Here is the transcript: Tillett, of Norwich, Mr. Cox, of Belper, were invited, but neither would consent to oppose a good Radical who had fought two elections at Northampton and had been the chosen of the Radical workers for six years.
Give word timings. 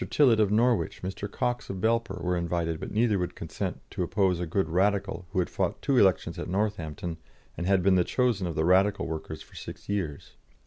Tillett, 0.09 0.39
of 0.39 0.49
Norwich, 0.49 1.03
Mr. 1.03 1.29
Cox, 1.31 1.69
of 1.69 1.77
Belper, 1.77 2.23
were 2.23 2.35
invited, 2.35 2.79
but 2.79 2.89
neither 2.89 3.19
would 3.19 3.35
consent 3.35 3.81
to 3.91 4.01
oppose 4.01 4.39
a 4.39 4.47
good 4.47 4.67
Radical 4.67 5.27
who 5.29 5.37
had 5.37 5.47
fought 5.47 5.79
two 5.79 5.95
elections 5.99 6.39
at 6.39 6.49
Northampton 6.49 7.17
and 7.55 7.67
had 7.67 7.83
been 7.83 7.93
the 7.93 8.03
chosen 8.03 8.47
of 8.47 8.55
the 8.55 8.65
Radical 8.65 9.05
workers 9.05 9.43
for 9.43 9.53
six 9.53 9.89
years. 9.89 10.31